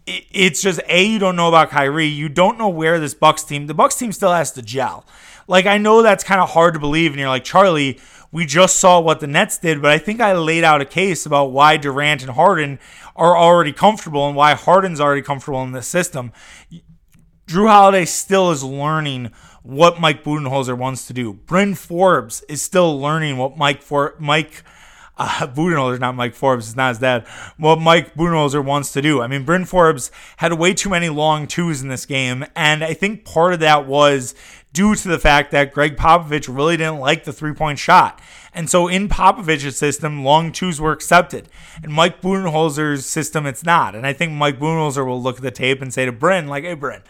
[0.05, 3.67] it's just a you don't know about Kyrie, you don't know where this Bucks team.
[3.67, 5.05] The Bucks team still has to gel.
[5.47, 7.99] Like I know that's kind of hard to believe, and you're like Charlie.
[8.31, 11.27] We just saw what the Nets did, but I think I laid out a case
[11.27, 12.79] about why Durant and Harden
[13.15, 16.31] are already comfortable and why Harden's already comfortable in this system.
[17.45, 19.31] Jrue Holiday still is learning
[19.63, 21.33] what Mike Budenholzer wants to do.
[21.33, 24.63] Bryn Forbes is still learning what Mike for Mike
[25.17, 27.25] uh, Budenholzer, not Mike Forbes, it's not his dad.
[27.57, 29.21] What Mike Budenholzer wants to do.
[29.21, 32.93] I mean, Bryn Forbes had way too many long twos in this game, and I
[32.93, 34.35] think part of that was
[34.73, 38.19] due to the fact that Gregg Popovich really didn't like the three point shot.
[38.55, 41.47] And so in Popovich's system, long twos were accepted.
[41.83, 43.95] In Mike Budenholzer's system, it's not.
[43.95, 46.63] And I think Mike Budenholzer will look at the tape and say to Bryn, like,
[46.63, 47.01] hey, Bryn,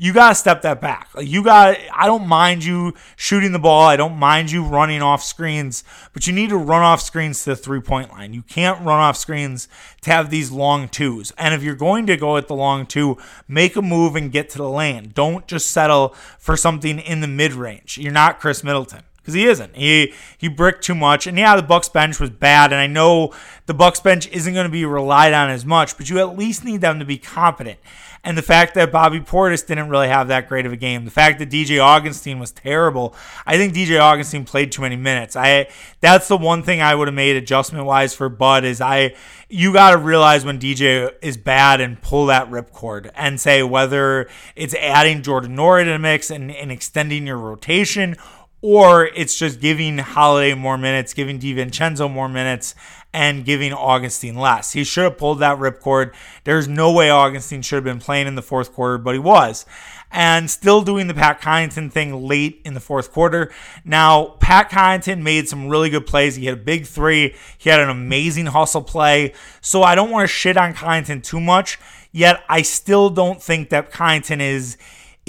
[0.00, 1.10] you got to step that back.
[1.14, 3.82] Like you got I don't mind you shooting the ball.
[3.82, 5.84] I don't mind you running off screens,
[6.14, 8.32] but you need to run off screens to the three-point line.
[8.32, 9.68] You can't run off screens
[10.00, 11.32] to have these long twos.
[11.32, 14.48] And if you're going to go at the long two, make a move and get
[14.50, 15.12] to the lane.
[15.14, 17.98] Don't just settle for something in the mid-range.
[17.98, 19.76] You're not Khris Middleton because he isn't.
[19.76, 23.34] He he bricked too much, and yeah, the Bucks bench was bad, and I know
[23.66, 26.64] the Bucks bench isn't going to be relied on as much, but you at least
[26.64, 27.78] need them to be competent.
[28.22, 31.10] And the fact that Bobby Portis didn't really have that great of a game, the
[31.10, 33.14] fact that DJ Augustin was terrible.
[33.46, 35.36] I think DJ Augustin played too many minutes.
[35.36, 35.68] I
[36.00, 39.14] that's the one thing I would have made adjustment wise for Bud is I
[39.48, 44.28] you got to realize when DJ is bad and pull that ripcord and say whether
[44.54, 48.16] it's adding Jordan Nwora to the mix and, and extending your rotation
[48.62, 52.74] or it's just giving Holiday more minutes, giving DiVincenzo more minutes,
[53.12, 54.72] and giving Augustin less.
[54.72, 56.12] He should have pulled that ripcord.
[56.44, 59.66] There's no way Augustin should have been playing in the fourth quarter, but he was.
[60.12, 63.52] And still doing the Pat Connaughton thing late in the fourth quarter.
[63.84, 66.36] Now, Pat Connaughton made some really good plays.
[66.36, 67.34] He had a big three.
[67.58, 69.34] He had an amazing hustle play.
[69.60, 71.78] So I don't want to shit on Connaughton too much.
[72.12, 74.76] Yet I still don't think that Connaughton is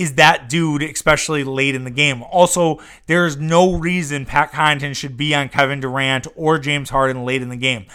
[0.01, 2.23] is that dude, especially late in the game.
[2.23, 7.43] Also, there's no reason Pat Connaughton should be on Kevin Durant or James Harden late
[7.43, 7.85] in the game.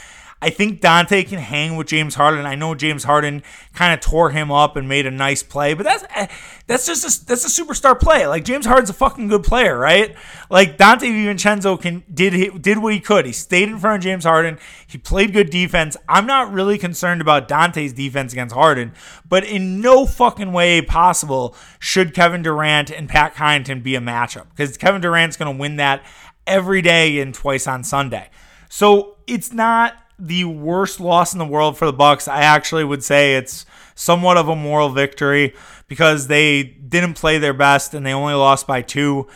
[0.43, 2.45] I think Donte can hang with James Harden.
[2.45, 5.85] I know James Harden kind of tore him up and made a nice play, but
[5.85, 6.27] that's eh,
[6.67, 8.27] that's just a, that's a superstar play.
[8.27, 10.15] Like James Harden's a fucking good player, right?
[10.51, 13.25] Like Donte Vincenzo can did did what he could.
[13.25, 14.59] He stayed in front of James Harden.
[14.87, 15.97] He played good defense.
[16.07, 18.93] I'm not really concerned about Donte's defense against Harden,
[19.27, 24.51] but in no fucking way possible should Kevin Durant and Pat Connaughton be a matchup
[24.51, 26.05] because Kevin Durant's going to win that
[26.47, 28.29] every day and twice on Sunday.
[28.69, 32.29] So it's not the worst loss in the world for the Bucks.
[32.29, 35.55] I actually would say it's somewhat of a moral victory
[35.89, 39.27] because they didn't play their best and they only lost by two.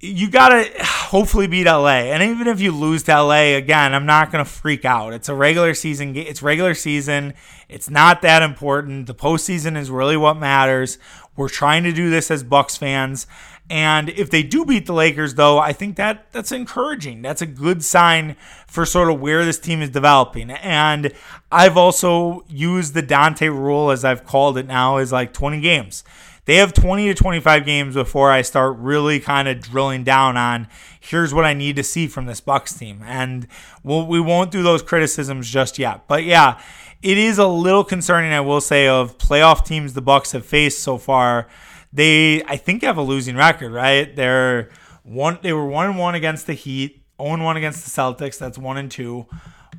[0.00, 2.10] You got to hopefully beat LA.
[2.12, 5.14] And even if you lose to LA, again, I'm not to freak out.
[5.14, 6.14] It's a regular season.
[6.14, 7.32] It's regular season.
[7.68, 9.06] It's not that important.
[9.06, 10.98] The postseason is really what matters.
[11.36, 13.26] We're trying to do this as Bucks fans.
[13.70, 17.22] And if they do beat the Lakers, though, I think that that's encouraging.
[17.22, 20.50] That's a good sign for sort of where this team is developing.
[20.50, 21.12] And
[21.50, 26.04] I've also used the Donte rule, as I've called it now, is like 20 games.
[26.44, 30.68] They have 20 to 25 games before I start really kind of drilling down on
[31.00, 33.02] here's what I need to see from this Bucks team.
[33.06, 33.46] And
[33.82, 36.06] we'll, we won't do those criticisms just yet.
[36.06, 36.60] But yeah,
[37.02, 40.82] it is a little concerning, I will say, of playoff teams the Bucks have faced
[40.82, 41.48] so far
[41.94, 44.14] they I think have a losing record, right?
[44.14, 44.68] They're
[45.04, 48.36] one they were one and one against the Heat, 0 and one against the Celtics.
[48.36, 49.26] That's one and two.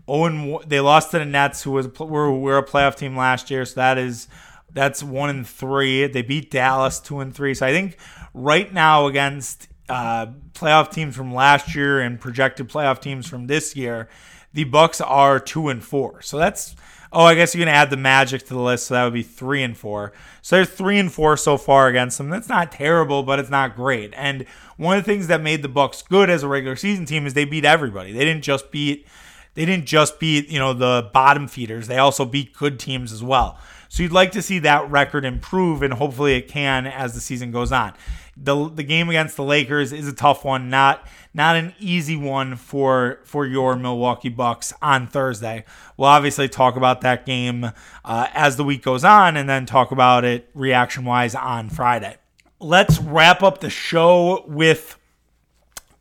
[0.07, 3.51] Oh, and they lost to the Nets, who was were, were a playoff team last
[3.51, 3.65] year.
[3.65, 4.27] So that is
[4.71, 6.07] that's one and three.
[6.07, 7.53] They beat Dallas two and three.
[7.53, 7.97] So I think
[8.33, 13.75] right now against uh, playoff teams from last year and projected playoff teams from this
[13.75, 14.07] year,
[14.53, 16.21] the Bucks are two and four.
[16.21, 16.75] So that's
[17.15, 19.23] Oh, I guess you can add the Magic to the list, so that would be
[19.23, 20.11] three and four.
[20.41, 22.29] So there's three and four so far against them.
[22.29, 24.13] That's not terrible, but it's not great.
[24.17, 27.25] And one of the things that made the Bucks good as a regular season team
[27.25, 28.11] is they beat everybody.
[28.11, 29.07] They didn't just beat
[29.55, 31.87] they didn't just beat, you know, the bottom feeders.
[31.87, 33.57] They also beat good teams as well.
[33.95, 37.51] So you'd like to see that record improve, and hopefully it can as the season
[37.51, 37.93] goes on.
[38.35, 42.57] The the game against the Lakers is a tough one, not not an easy one
[42.57, 45.63] for for your Milwaukee Bucks on Thursday.
[45.95, 47.71] We'll obviously talk about that game
[48.03, 52.17] uh, as the week goes on, and then talk about it reaction wise on Friday.
[52.59, 54.99] Let's wrap up the show with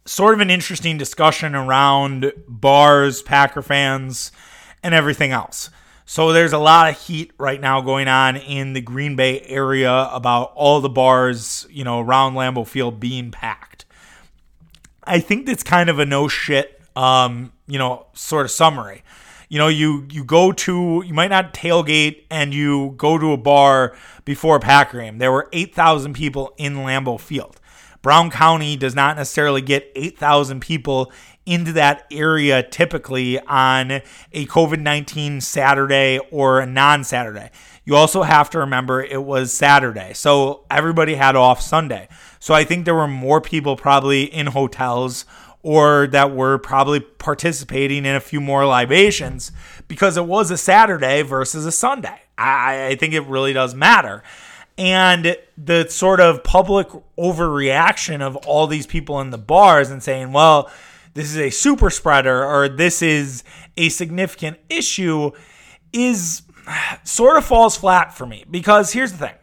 [0.05, 4.33] sort of an interesting discussion around bars, Packer fans,
[4.83, 5.71] and everything else.
[6.07, 10.09] So there's a lot of heat right now going on in the Green Bay area
[10.13, 13.87] about all the bars, you know, around Lambeau Field being packed.
[15.03, 19.03] I think that's kind of a no shit, um, you know, sort of summary.
[19.49, 23.37] You know, you you go to you might not tailgate and you go to a
[23.37, 25.19] bar before a Packer game.
[25.19, 27.61] There were eight thousand people in Lambeau Field.
[28.05, 31.11] Brown County does not necessarily get 8,000 people
[31.47, 33.91] into that area typically on
[34.33, 37.51] a COVID 19 Saturday or a non Saturday.
[37.85, 40.15] You also have to remember it was Saturday.
[40.15, 42.09] So everybody had off Sunday.
[42.39, 45.27] So I think there were more people probably in hotels
[45.63, 49.51] or that were probably participating in a few more libations
[49.89, 52.21] because it was a Saturday versus a Sunday.
[52.37, 54.23] I, I think it really does matter.
[54.77, 60.33] And the sort of public overreaction of all these people in the bars and saying,
[60.33, 60.71] well,
[61.15, 63.45] this is a super spreader or this is
[63.77, 65.31] a significant issue
[65.93, 66.43] is
[67.05, 69.35] sort of falls flat for me because here's the thing.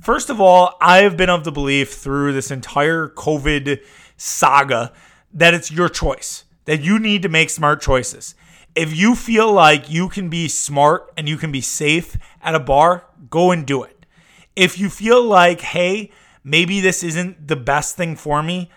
[0.00, 3.80] First of all, I've been of the belief through this entire COVID
[4.16, 4.92] saga
[5.32, 8.34] that it's your choice, that you need to make smart choices.
[8.74, 12.60] If you feel like you can be smart and you can be safe at a
[12.60, 14.06] bar, go and do it.
[14.56, 16.10] If you feel like, hey,
[16.42, 18.70] maybe this isn't the best thing for me,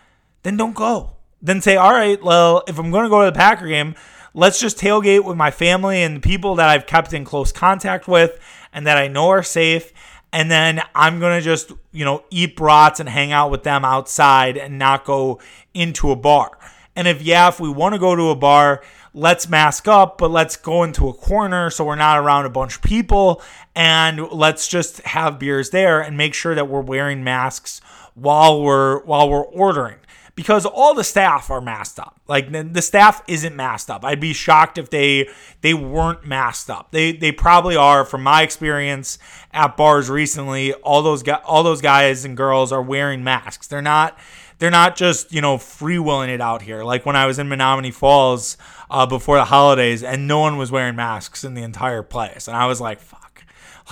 [0.43, 3.37] then don't go then say, all right, well, if I'm going to go to the
[3.37, 3.95] Packer game,
[4.33, 8.07] let's just tailgate with my family and the people that I've kept in close contact
[8.07, 8.39] with
[8.71, 9.91] and that I know are safe.
[10.33, 13.83] And then I'm going to just, you know, eat brats and hang out with them
[13.83, 15.39] outside and not go
[15.73, 16.57] into a bar.
[16.95, 18.81] And if, yeah, if we want to go to a bar,
[19.13, 22.77] let's mask up, but let's go into a corner so we're not around a bunch
[22.77, 23.41] of people
[23.75, 27.81] and let's just have beers there and make sure that we're wearing masks
[28.13, 29.95] while we're while we're ordering
[30.41, 32.19] because all the staff are masked up.
[32.27, 34.03] Like the staff isn't masked up.
[34.03, 35.29] I'd be shocked if they
[35.61, 36.89] they weren't masked up.
[36.89, 38.03] They they probably are.
[38.05, 39.19] From my experience
[39.51, 43.67] at bars recently, all those guys, all those guys and girls are wearing masks.
[43.67, 44.17] They're not
[44.57, 46.83] they're not just you know freewheeling it out here.
[46.83, 48.57] Like when I was in Menomonee Falls
[48.89, 52.57] uh, before the holidays, and no one was wearing masks in the entire place, and
[52.57, 52.99] I was like,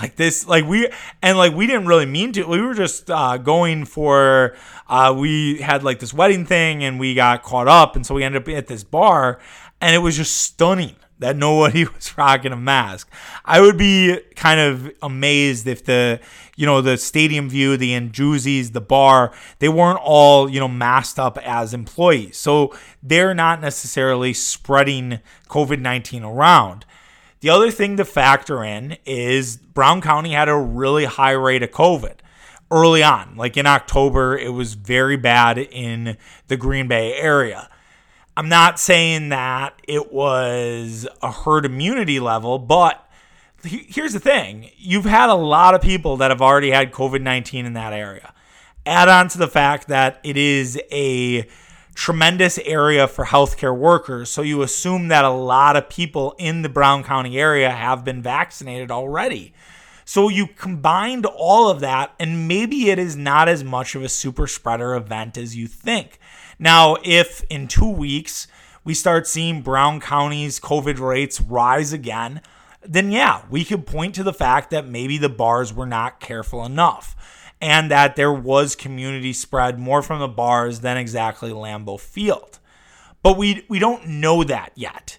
[0.00, 0.88] like this like we
[1.22, 4.56] and like we didn't really mean to we were just uh, going for
[4.88, 8.24] uh, we had like this wedding thing and we got caught up and so we
[8.24, 9.40] ended up at this bar
[9.80, 13.08] and it was just stunning that nobody was rocking a mask.
[13.44, 16.18] I would be kind of amazed if the
[16.56, 21.18] you know the stadium view the Anduzzi's, the bar they weren't all you know masked
[21.18, 22.36] up as employees.
[22.36, 26.84] So they're not necessarily spreading covid-19 around
[27.40, 31.70] the other thing to factor in is Brown County had a really high rate of
[31.70, 32.16] COVID
[32.70, 33.36] early on.
[33.36, 36.16] Like in October, it was very bad in
[36.48, 37.68] the Green Bay area.
[38.36, 43.06] I'm not saying that it was a herd immunity level, but
[43.62, 47.66] here's the thing you've had a lot of people that have already had COVID 19
[47.66, 48.32] in that area.
[48.86, 51.46] Add on to the fact that it is a
[51.94, 54.30] tremendous area for healthcare workers.
[54.30, 58.22] So you assume that a lot of people in the Brown County area have been
[58.22, 59.52] vaccinated already.
[60.04, 64.08] So you combined all of that, and maybe it is not as much of a
[64.08, 66.18] super spreader event as you think.
[66.58, 68.48] Now, if in two weeks
[68.82, 72.40] we start seeing Brown County's COVID rates rise again,
[72.82, 76.64] then yeah, we could point to the fact that maybe the bars were not careful
[76.64, 77.14] enough
[77.60, 82.58] and that there was community spread more from the bars than exactly Lambeau Field.
[83.22, 85.18] But we we don't know that yet.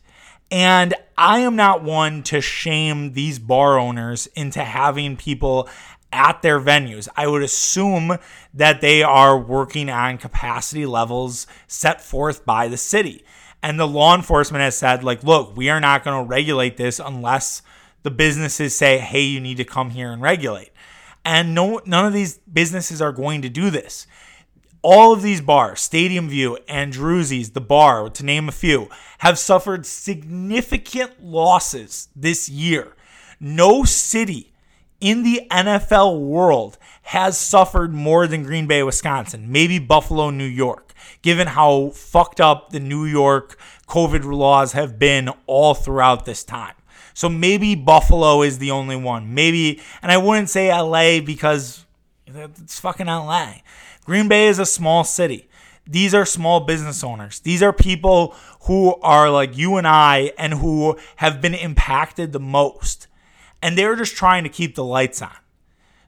[0.50, 5.70] And I am not one to shame these bar owners into having people
[6.12, 7.08] at their venues.
[7.16, 8.18] I would assume
[8.54, 13.24] that they are working on capacity levels set forth by the city.
[13.64, 17.00] And the law enforcement has said, like, look, we are not going to regulate this
[17.00, 17.62] unless
[18.04, 20.71] the businesses say, hey, you need to come here and regulate.
[21.24, 24.08] And no, none of these businesses are going to do this.
[24.82, 29.86] All of these bars, Stadium View, Anduzzi's, The Bar, to name a few, have suffered
[29.86, 32.96] significant losses this year.
[33.40, 34.52] No city
[35.00, 40.94] in the NFL world has suffered more than Green Bay, Wisconsin, maybe Buffalo, New York,
[41.22, 46.74] given how fucked up the New York COVID laws have been all throughout this time.
[47.14, 49.34] So maybe Buffalo is the only one.
[49.34, 51.86] Maybe, and I wouldn't say LA because
[52.28, 53.55] it's fucking LA.
[54.05, 55.47] Green Bay is a small city.
[55.88, 57.39] These are small business owners.
[57.39, 62.39] These are people who are like you and I and who have been impacted the
[62.39, 63.07] most.
[63.62, 65.36] And they're just trying to keep the lights on.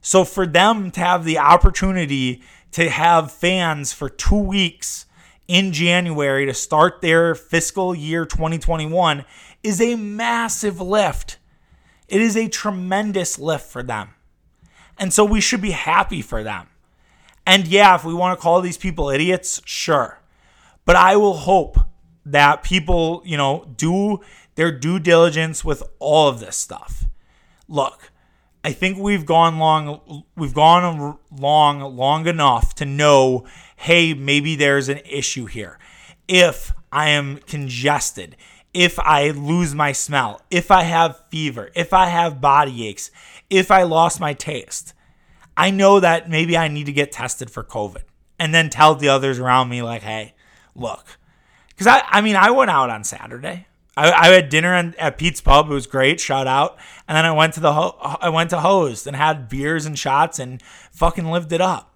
[0.00, 2.42] So for them to have the opportunity
[2.72, 5.06] to have fans for two weeks
[5.46, 9.24] in January to start their fiscal year 2021
[9.64, 11.38] is a massive lift.
[12.06, 14.10] It is a tremendous lift for them.
[14.98, 16.68] And so we should be happy for them.
[17.46, 20.20] And yeah, if we want to call these people idiots, sure.
[20.84, 21.78] But I will hope
[22.26, 24.20] that people, you know, do
[24.54, 27.06] their due diligence with all of this stuff.
[27.68, 28.12] Look,
[28.62, 33.46] I think we've gone long we've gone long long enough to know,
[33.76, 35.78] hey, maybe there's an issue here.
[36.28, 38.36] If I am congested,
[38.74, 43.10] if I lose my smell, if I have fever, if I have body aches,
[43.48, 44.92] if I lost my taste,
[45.56, 48.02] I know that maybe I need to get tested for COVID
[48.38, 50.34] and then tell the others around me, like, hey,
[50.74, 51.06] look.
[51.68, 53.66] Because I, I mean, I went out on Saturday.
[53.96, 55.70] I, I had dinner at Pete's Pub.
[55.70, 56.18] It was great.
[56.18, 56.76] Shout out.
[57.06, 59.96] And then I went to the ho- I went to Host and had beers and
[59.96, 60.60] shots and
[60.90, 61.93] fucking lived it up.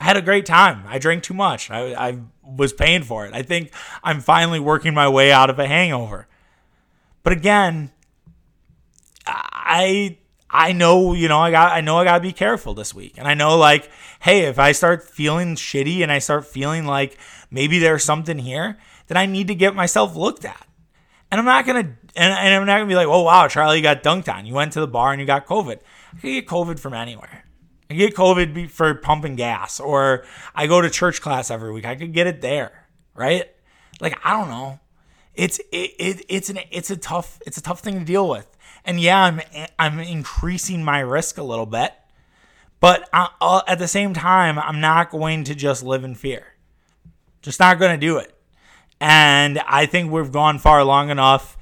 [0.00, 0.84] I had a great time.
[0.86, 1.70] I drank too much.
[1.70, 3.34] I, I was paying for it.
[3.34, 3.72] I think
[4.02, 6.26] I'm finally working my way out of a hangover.
[7.22, 7.90] But again,
[9.26, 10.18] I
[10.50, 13.14] I know, you know, I got I know I got to be careful this week.
[13.16, 13.90] And I know like,
[14.20, 17.18] hey, if I start feeling shitty and I start feeling like
[17.50, 20.66] maybe there's something here, then I need to get myself looked at.
[21.30, 23.48] And I'm not going to and, and I'm not going to be like, "Oh wow,
[23.48, 24.46] Charlie, you got dunked on.
[24.46, 25.78] You went to the bar and you got COVID."
[26.12, 27.43] I could get COVID from anywhere.
[27.90, 30.24] I get COVID for pumping gas or
[30.54, 31.84] I go to church class every week.
[31.84, 33.50] I could get it there, right?
[34.00, 34.80] Like I don't know.
[35.34, 38.50] It's it, it it's an it's a tough it's a tough thing to deal with.
[38.84, 39.40] And yeah, I'm
[39.78, 41.92] I'm increasing my risk a little bit,
[42.80, 46.54] but I, uh, at the same time, I'm not going to just live in fear.
[47.42, 48.34] Just not going to do it.
[49.00, 51.56] And I think we've gone far long enough.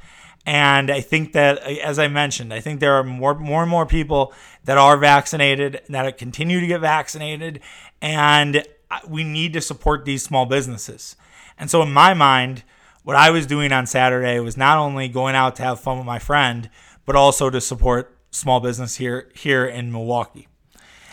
[0.45, 3.87] And I think that, as I mentioned, I think there are more, more and more
[3.87, 4.33] people
[4.65, 7.61] that are vaccinated, that continue to get vaccinated,
[8.01, 11.15] and uh, we need to support these small businesses.
[11.59, 12.65] And so, in my mind,
[13.05, 16.07] what I was doing on Saturday was not only going out to have fun with
[16.07, 16.69] my friend,
[17.05, 20.49] but also to support small business here here in Milwaukee.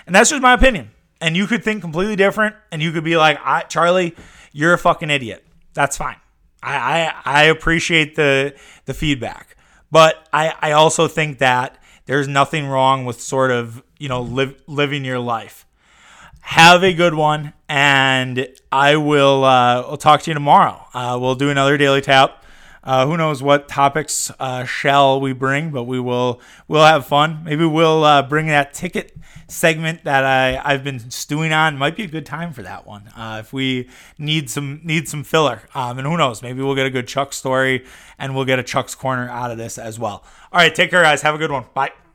[0.08, 0.92] And that's just my opinion.
[1.22, 3.38] And you could think completely different, and you could be like,
[3.70, 4.16] Charlie,
[4.54, 5.46] you're a fucking idiot.
[5.74, 6.16] That's fine.
[6.62, 8.56] I, I, I appreciate the
[8.86, 9.56] the feedback,
[9.92, 14.22] but I, I also think that there's nothing wrong with sort of you know
[14.68, 15.66] living your life.
[16.42, 19.44] Have a good one, and I will.
[19.44, 20.86] Uh, I'll talk to you tomorrow.
[20.94, 22.39] Uh, we'll do another daily tap.
[22.90, 27.44] Uh, who knows what topics uh, shall we bring, but we will we'll have fun.
[27.44, 29.16] Maybe we'll uh, bring that ticket
[29.48, 31.78] segment that I, I've been stewing on.
[31.78, 33.12] Might be a good time for that one.
[33.16, 36.88] Uh, if we need some need some filler, um, and who knows, maybe we'll get
[36.88, 37.86] a good Chuck story
[38.18, 40.24] and we'll get a Chuck's corner out of this as well.
[40.52, 41.22] All right, take care, guys.
[41.22, 41.66] Have a good one.
[41.76, 41.92] Bye.